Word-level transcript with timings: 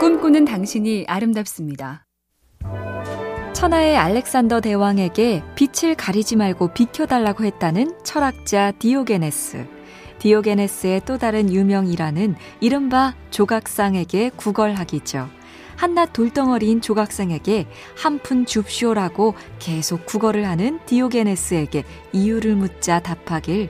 꿈꾸는 0.00 0.44
당신이 0.44 1.06
아름답습니다. 1.08 2.06
천하의 3.52 3.96
알렉산더 3.96 4.60
대왕에게 4.60 5.42
빛을 5.56 5.96
가리지 5.96 6.36
말고 6.36 6.72
비켜달라고 6.72 7.44
했다는 7.44 7.98
철학자 8.04 8.70
디오게네스. 8.78 9.66
디오게네스의 10.20 11.02
또 11.04 11.18
다른 11.18 11.52
유명 11.52 11.88
일화는 11.88 12.36
이른바 12.60 13.14
조각상에게 13.30 14.30
구걸하기죠. 14.36 15.28
한낱 15.74 16.12
돌덩어리인 16.12 16.80
조각상에게 16.80 17.66
한 17.96 18.20
푼 18.20 18.46
줍쇼라고 18.46 19.34
계속 19.58 20.06
구걸을 20.06 20.46
하는 20.46 20.78
디오게네스에게 20.86 21.82
이유를 22.12 22.54
묻자 22.54 23.00
답하길 23.00 23.68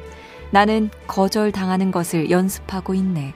나는 0.50 0.90
거절당하는 1.06 1.90
것을 1.90 2.30
연습하고 2.30 2.92
있네. 2.92 3.32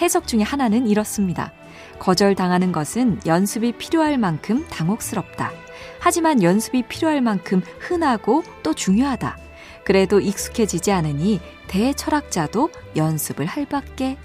해석 0.00 0.26
중에 0.26 0.42
하나는 0.42 0.86
이렇습니다. 0.86 1.52
거절당하는 1.98 2.72
것은 2.72 3.20
연습이 3.26 3.72
필요할 3.72 4.18
만큼 4.18 4.66
당혹스럽다. 4.68 5.52
하지만 6.00 6.42
연습이 6.42 6.82
필요할 6.82 7.20
만큼 7.20 7.62
흔하고 7.78 8.42
또 8.62 8.74
중요하다. 8.74 9.36
그래도 9.84 10.20
익숙해지지 10.20 10.92
않으니 10.92 11.40
대철학자도 11.66 12.70
연습을 12.96 13.46
할 13.46 13.66
밖에. 13.66 14.16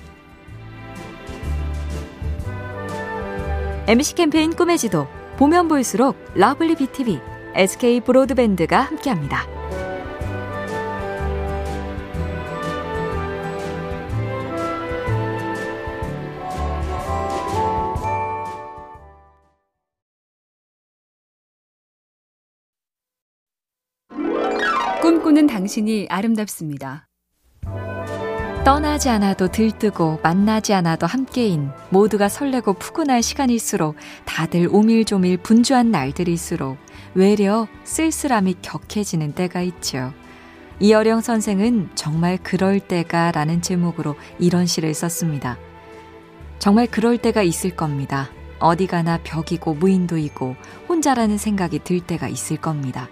MC 3.88 4.16
캠페인 4.16 4.56
꿈의 4.56 4.78
지도 4.78 5.08
보면 5.38 5.68
볼수록 5.68 6.18
lovely 6.36 6.76
BTV, 6.76 7.20
SK 7.56 8.02
브로드밴드가 8.02 8.80
함께합니다. 8.80 9.63
꿈꾸는 25.04 25.48
당신이 25.48 26.08
아름답습니다. 26.10 27.10
떠나지 28.64 29.10
않아도 29.10 29.50
들뜨고 29.50 30.22
만나지 30.24 30.74
않아도 30.74 31.06
함께인 31.08 31.72
모두가 31.90 32.30
설레고 32.30 32.76
푸근할 32.76 33.22
시간일수록 33.22 33.98
다들 34.24 34.70
오밀조밀 34.72 35.40
분주한 35.40 35.92
날들일수록 35.92 36.78
외려 37.16 37.68
쓸쓸함이 37.84 38.56
격해지는 38.62 39.34
때가 39.34 39.62
있죠. 39.64 40.14
이어령 40.80 41.20
선생은 41.20 41.90
정말 41.96 42.38
그럴 42.42 42.80
때가 42.80 43.34
라는 43.34 43.62
제목으로 43.62 44.16
이런 44.40 44.66
시를 44.66 44.94
썼습니다. 44.94 45.58
정말 46.60 46.88
그럴 46.88 47.18
때가 47.18 47.44
있을 47.44 47.76
겁니다. 47.76 48.30
어디 48.58 48.88
가나 48.88 49.20
벽이고 49.22 49.74
무인도이고 49.74 50.56
혼자라는 50.88 51.38
생각이 51.38 51.80
들 51.80 52.00
때가 52.00 52.30
있을 52.30 52.56
겁니다. 52.56 53.10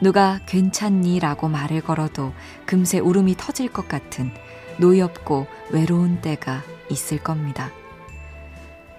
누가 0.00 0.40
괜찮니? 0.46 1.18
라고 1.20 1.48
말을 1.48 1.82
걸어도 1.82 2.32
금세 2.64 2.98
울음이 2.98 3.34
터질 3.36 3.68
것 3.68 3.86
같은 3.88 4.30
노엽고 4.78 5.46
외로운 5.70 6.20
때가 6.20 6.62
있을 6.90 7.18
겁니다. 7.18 7.70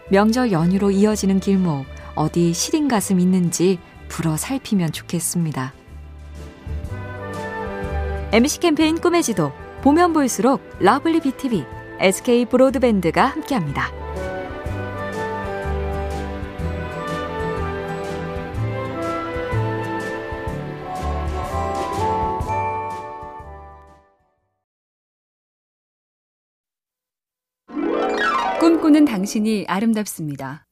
명절 0.10 0.52
연휴로 0.52 0.92
이어지는 0.92 1.40
길목, 1.40 1.86
어디 2.16 2.54
시린 2.54 2.88
가슴 2.88 3.20
있는지 3.20 3.80
두루 4.10 4.38
살피면 4.38 4.92
좋겠습니다. 4.92 5.74
MC 8.34 8.60
캠페인 8.60 9.00
꿈의 9.00 9.24
지도, 9.24 9.52
보면 9.82 10.14
볼수록 10.14 10.62
lovely 10.80 11.22
BTV, 11.22 11.66
SK 12.00 12.46
브로드밴드가 12.46 13.26
함께합니다. 13.26 14.01
꿈꾸는 28.82 29.06
당신이 29.06 29.66
아름답습니다. 29.68 30.66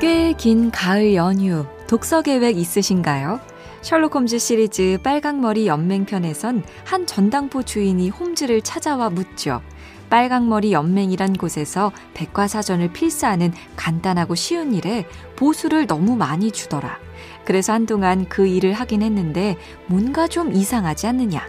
꽤 0.00 0.34
긴 0.38 0.70
가을 0.70 1.14
연휴 1.14 1.66
독서 1.86 2.22
계획 2.22 2.56
있으신가요? 2.56 3.38
셜록 3.82 4.14
홈즈 4.14 4.38
시리즈 4.38 4.98
빨강머리 5.02 5.66
연맹편에선 5.66 6.62
한 6.86 7.06
전당포 7.06 7.64
주인이 7.64 8.08
홈즈를 8.08 8.62
찾아와 8.62 9.10
묻죠. 9.10 9.60
빨강머리 10.08 10.72
연맹이란 10.72 11.34
곳에서 11.34 11.92
백과사전을 12.14 12.94
필사하는 12.94 13.52
간단하고 13.76 14.34
쉬운 14.34 14.72
일에 14.72 15.06
보수를 15.36 15.86
너무 15.86 16.16
많이 16.16 16.50
주더라. 16.50 16.98
그래서 17.44 17.74
한동안 17.74 18.26
그 18.26 18.46
일을 18.46 18.72
하긴 18.72 19.02
했는데 19.02 19.58
뭔가 19.86 20.26
좀 20.28 20.50
이상하지 20.54 21.08
않느냐. 21.08 21.46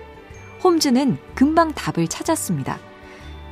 홈즈는 0.62 1.18
금방 1.36 1.72
답을 1.74 2.10
찾았습니다. 2.10 2.91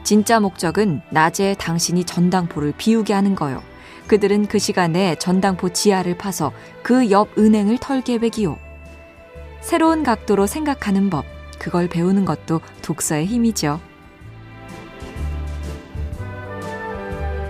진짜 0.04 0.40
목적은 0.40 1.02
낮에 1.10 1.56
당신이 1.60 2.04
전당포를 2.06 2.74
비우게 2.78 3.14
하는 3.14 3.36
거요. 3.36 3.62
그들은 4.08 4.48
그 4.48 4.58
시간에 4.58 5.16
전당포 5.16 5.70
지하를 5.70 6.18
파서 6.18 6.52
그 6.82 7.12
옆 7.12 7.38
은행을 7.38 7.78
털 7.80 8.02
계획이요. 8.02 8.58
새로운 9.62 10.04
각도로 10.04 10.48
생각하는 10.48 11.10
법, 11.10 11.26
그걸 11.60 11.88
배우는 11.88 12.26
것도 12.26 12.62
독서의 12.82 13.26
힘이죠. 13.26 13.80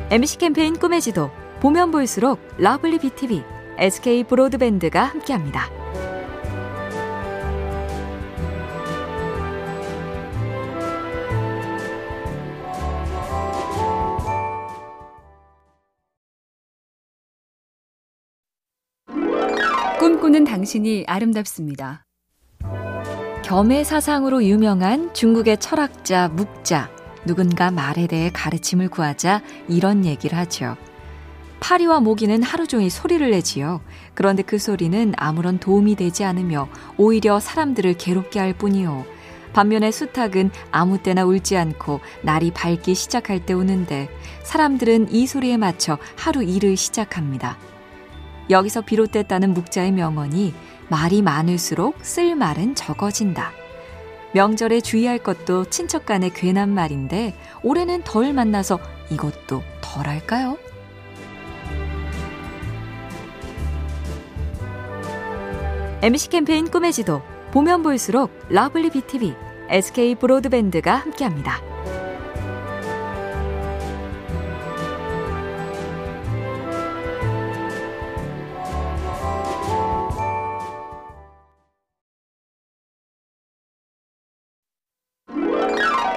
MC 0.09 0.37
캠페인 0.39 0.77
꿈의 0.77 1.01
지도, 1.01 1.29
보면 1.61 1.91
볼수록 1.91 2.39
lovely 2.57 2.97
BTV, 2.99 3.43
SK 3.77 4.23
브로드밴드가 4.25 5.03
함께합니다. 5.03 5.78
꿈꾸는 19.99 20.45
당신이 20.45 21.03
아름답습니다. 21.07 22.05
겸의 23.43 23.83
사상으로 23.83 24.45
유명한 24.45 25.13
중국의 25.13 25.57
철학자 25.57 26.29
묵자. 26.29 26.89
누군가 27.25 27.69
말에 27.69 28.07
대해 28.07 28.31
가르침을 28.33 28.87
구하자 28.87 29.41
이런 29.67 30.05
얘기를 30.05 30.37
하죠. 30.37 30.77
파리와 31.59 31.99
모기는 31.99 32.41
하루 32.43 32.65
종일 32.65 32.89
소리를 32.89 33.29
내지요. 33.29 33.81
그런데 34.13 34.41
그 34.41 34.57
소리는 34.57 35.11
아무런 35.17 35.59
도움이 35.59 35.97
되지 35.97 36.23
않으며 36.23 36.69
오히려 36.95 37.41
사람들을 37.41 37.95
괴롭게 37.97 38.39
할 38.39 38.53
뿐이요. 38.53 39.03
반면에 39.51 39.91
수탉은 39.91 40.51
아무 40.71 41.03
때나 41.03 41.25
울지 41.25 41.57
않고 41.57 41.99
날이 42.21 42.51
밝기 42.51 42.95
시작할 42.95 43.45
때 43.45 43.53
우는데 43.53 44.07
사람들은 44.43 45.11
이 45.11 45.27
소리에 45.27 45.57
맞춰 45.57 45.97
하루 46.15 46.41
일을 46.41 46.77
시작합니다. 46.77 47.57
여기서 48.49 48.81
비롯됐다는 48.81 49.53
묵자의 49.53 49.91
명언이 49.91 50.53
말이 50.89 51.21
많을수록 51.21 51.97
쓸 52.01 52.35
말은 52.35 52.75
적어진다. 52.75 53.51
명절에 54.33 54.81
주의할 54.81 55.19
것도 55.19 55.65
친척 55.65 56.05
간의 56.05 56.31
괜한 56.33 56.69
말인데 56.69 57.35
올해는 57.63 58.03
덜 58.03 58.33
만나서 58.33 58.79
이것도 59.11 59.63
덜 59.81 60.07
할까요? 60.07 60.57
MC 66.01 66.29
캠페인 66.29 66.69
꿈의 66.69 66.93
지도 66.93 67.21
보면 67.51 67.83
볼수록 67.83 68.31
lovely 68.49 68.91
BTV, 68.91 69.35
SK 69.69 70.15
브로드밴드가 70.15 70.95
함께합니다. 70.95 71.68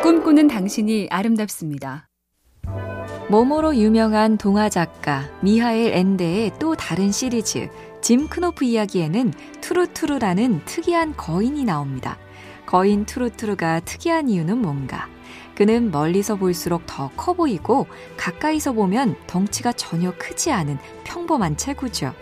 꿈꾸는 0.02 0.48
당신이 0.48 1.06
아름답습니다. 1.10 2.08
모모로 3.28 3.76
유명한 3.76 4.36
동화 4.36 4.68
작가 4.68 5.30
미하엘 5.42 5.92
엔데의 5.92 6.52
또 6.58 6.74
다른 6.74 7.12
시리즈 7.12 7.68
짐 8.00 8.26
크노프 8.26 8.64
이야기에는 8.64 9.32
투루투루라는 9.60 10.62
특이한 10.64 11.16
거인이 11.16 11.64
나옵니다. 11.64 12.18
거인 12.66 13.06
투루투루가 13.06 13.80
특이한 13.80 14.28
이유는 14.28 14.58
뭔가? 14.58 15.08
그는 15.54 15.92
멀리서 15.92 16.34
볼수록 16.34 16.84
더 16.86 17.08
커 17.16 17.34
보이고 17.34 17.86
가까이서 18.16 18.72
보면 18.72 19.14
덩치가 19.28 19.72
전혀 19.72 20.12
크지 20.18 20.50
않은 20.50 20.78
평범한 21.04 21.56
체구죠. 21.56 22.12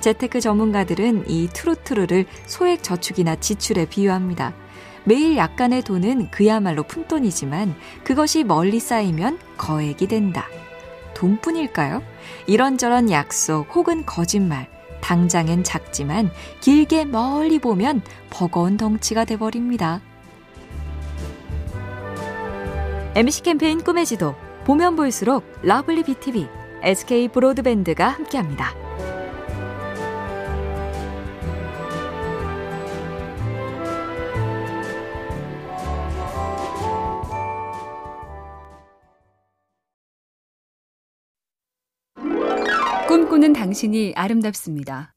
재테크 0.00 0.40
전문가들은 0.40 1.28
이 1.28 1.48
투루투루를 1.52 2.24
소액 2.46 2.82
저축이나 2.82 3.36
지출에 3.36 3.84
비유합니다. 3.84 4.61
매일 5.04 5.36
약간의 5.36 5.82
돈은 5.82 6.30
그야말로 6.30 6.82
푼돈이지만 6.84 7.74
그것이 8.04 8.44
멀리 8.44 8.78
쌓이면 8.78 9.38
거액이 9.56 10.06
된다. 10.06 10.46
돈뿐일까요? 11.14 12.02
이런저런 12.46 13.10
약속 13.10 13.66
혹은 13.74 14.04
거짓말. 14.06 14.70
당장엔 15.00 15.64
작지만 15.64 16.30
길게 16.60 17.06
멀리 17.06 17.58
보면 17.58 18.02
버거운 18.30 18.76
덩치가 18.76 19.24
돼버립니다. 19.24 20.00
MC 23.14 23.42
캠페인 23.42 23.82
꿈의 23.82 24.06
지도. 24.06 24.34
보면 24.64 24.94
볼수록 24.94 25.44
lovely 25.62 26.04
BTV, 26.04 26.48
SK 26.82 27.28
브로드밴드가 27.28 28.08
함께합니다. 28.08 28.74
꿈꾸는 43.08 43.52
당신이 43.52 44.12
아름답습니다. 44.16 45.12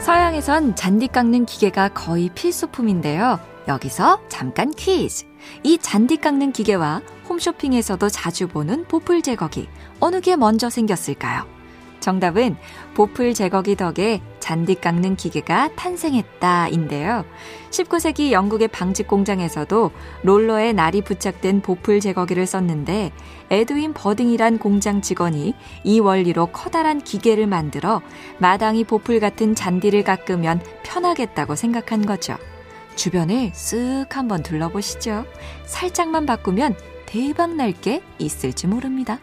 서양에선 0.00 0.76
잔디 0.76 1.08
깎는 1.08 1.46
기계가 1.46 1.88
거의 1.88 2.30
필수품인데요. 2.34 3.40
여기서 3.66 4.20
잠깐 4.28 4.70
퀴즈. 4.70 5.26
이 5.62 5.78
잔디 5.78 6.16
깎는 6.16 6.52
기계와 6.52 7.02
홈쇼핑에서도 7.28 8.08
자주 8.08 8.46
보는 8.46 8.84
보풀 8.84 9.22
제거기. 9.22 9.68
어느 10.00 10.20
게 10.20 10.36
먼저 10.36 10.70
생겼을까요? 10.70 11.46
정답은 12.00 12.56
보풀 12.94 13.34
제거기 13.34 13.76
덕에 13.76 14.20
잔디 14.44 14.74
깎는 14.74 15.16
기계가 15.16 15.70
탄생했다인데요. 15.74 17.24
19세기 17.70 18.30
영국의 18.30 18.68
방직 18.68 19.08
공장에서도 19.08 19.90
롤러에 20.22 20.74
날이 20.74 21.00
부착된 21.00 21.62
보풀 21.62 22.00
제거기를 22.00 22.44
썼는데 22.44 23.10
에드윈 23.48 23.94
버딩이란 23.94 24.58
공장 24.58 25.00
직원이 25.00 25.54
이 25.82 25.98
원리로 25.98 26.48
커다란 26.48 27.00
기계를 27.00 27.46
만들어 27.46 28.02
마당의 28.36 28.84
보풀 28.84 29.18
같은 29.18 29.54
잔디를 29.54 30.04
깎으면 30.04 30.60
편하겠다고 30.82 31.56
생각한 31.56 32.04
거죠. 32.04 32.36
주변을 32.96 33.52
쓱 33.52 34.12
한번 34.12 34.42
둘러보시죠. 34.42 35.24
살짝만 35.64 36.26
바꾸면 36.26 36.76
대박 37.06 37.54
날 37.54 37.72
게 37.72 38.02
있을지 38.18 38.66
모릅니다. 38.66 39.18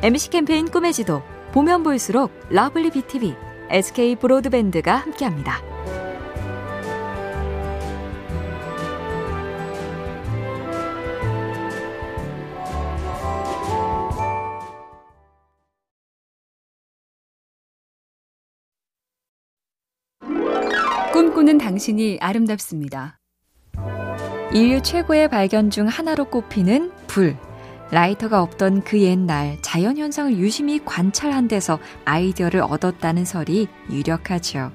MC 0.00 0.30
캠페인 0.30 0.70
꿈의 0.70 0.94
지도 0.94 1.22
보면 1.54 1.84
볼수록 1.84 2.32
lovely 2.50 2.90
BTV, 2.90 3.32
SK 3.70 4.16
브로드밴드가 4.16 4.96
함께합니다. 4.96 5.62
꿈꾸는 21.12 21.58
당신이 21.58 22.18
아름답습니다. 22.20 23.20
인류 24.52 24.82
최고의 24.82 25.30
발견 25.30 25.70
중 25.70 25.86
하나로 25.86 26.24
꼽히는 26.30 26.90
불. 27.06 27.36
라이터가 27.94 28.42
없던 28.42 28.82
그 28.82 29.00
옛날 29.00 29.56
자연 29.62 29.96
현상을 29.96 30.36
유심히 30.38 30.84
관찰한 30.84 31.46
데서 31.46 31.78
아이디어를 32.04 32.60
얻었다는 32.60 33.24
설이 33.24 33.68
유력하죠. 33.88 34.72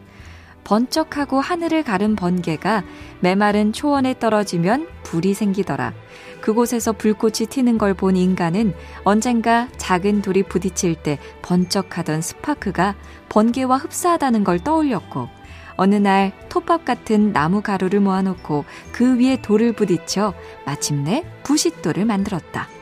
번쩍하고 0.63 1.41
하늘을 1.41 1.83
가른 1.83 2.15
번개가 2.15 2.83
메마른 3.19 3.73
초원에 3.73 4.17
떨어지면 4.17 4.87
불이 5.03 5.33
생기더라. 5.33 5.93
그곳에서 6.39 6.93
불꽃이 6.93 7.47
튀는 7.49 7.77
걸 7.77 7.93
본 7.93 8.15
인간은 8.15 8.73
언젠가 9.03 9.67
작은 9.75 10.21
돌이 10.21 10.43
부딪힐 10.43 10.95
때 10.95 11.19
번쩍하던 11.41 12.21
스파크가 12.21 12.95
번개와 13.27 13.79
흡사하다는 13.79 14.45
걸 14.45 14.59
떠올렸고 14.59 15.27
어느 15.75 15.95
날 15.95 16.31
톱밥 16.47 16.85
같은 16.85 17.33
나무 17.33 17.61
가루를 17.61 17.99
모아놓고 17.99 18.63
그 18.93 19.19
위에 19.19 19.41
돌을 19.41 19.73
부딪혀 19.73 20.33
마침내 20.65 21.25
부싯돌을 21.43 22.05
만들었다. 22.05 22.78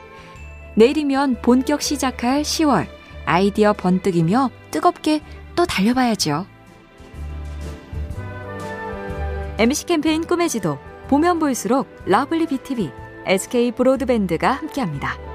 내일이면 0.77 1.41
본격 1.41 1.81
시작할 1.81 2.43
10월 2.43 2.85
아이디어 3.25 3.73
번뜩이며 3.73 4.51
뜨겁게 4.69 5.21
또 5.55 5.65
달려봐야죠. 5.65 6.45
MC 9.57 9.87
캠페인 9.87 10.23
꿈의 10.23 10.49
지도 10.49 10.77
보면 11.07 11.39
볼수록 11.39 11.87
lovely 12.05 12.45
BTV, 12.45 12.91
SK 13.25 13.71
브로드밴드가 13.71 14.51
함께합니다. 14.51 15.26